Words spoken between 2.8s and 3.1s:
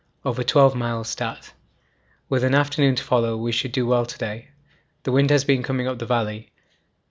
to